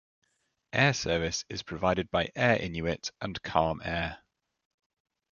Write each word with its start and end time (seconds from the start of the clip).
Air 0.73 0.95
service 0.95 1.45
is 1.47 1.61
provided 1.61 2.09
by 2.09 2.31
Air 2.35 2.55
Inuit 2.59 3.11
and 3.21 3.39
Calm 3.43 3.83
Air. 3.85 4.17